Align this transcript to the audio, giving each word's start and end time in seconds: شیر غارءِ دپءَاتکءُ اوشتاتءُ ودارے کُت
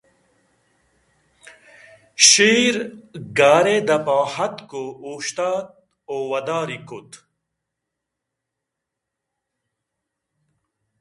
شیر 2.27 2.75
غارءِ 3.37 3.77
دپءَاتکءُ 3.87 4.81
اوشتاتءُ 5.07 5.75
ودارے 6.31 6.77
کُت 6.87 7.11